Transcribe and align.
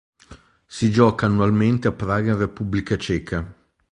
Si 0.65 0.89
gioca 0.89 1.27
annualmente 1.27 1.87
a 1.87 1.91
Praga 1.91 2.31
in 2.31 2.37
Repubblica 2.39 2.97
Ceca. 2.97 3.45